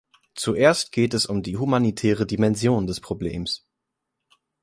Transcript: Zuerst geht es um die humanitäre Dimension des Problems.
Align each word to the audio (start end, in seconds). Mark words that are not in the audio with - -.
Zuerst 0.33 0.93
geht 0.93 1.13
es 1.13 1.27
um 1.27 1.43
die 1.43 1.57
humanitäre 1.57 2.25
Dimension 2.25 2.87
des 2.87 3.01
Problems. 3.01 3.67